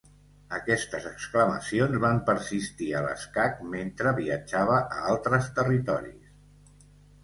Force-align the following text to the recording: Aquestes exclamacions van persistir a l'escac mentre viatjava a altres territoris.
Aquestes 0.59 1.05
exclamacions 1.09 1.99
van 2.07 2.23
persistir 2.31 2.89
a 2.95 3.05
l'escac 3.09 3.63
mentre 3.77 4.17
viatjava 4.25 4.83
a 4.83 5.09
altres 5.15 5.55
territoris. 5.63 6.87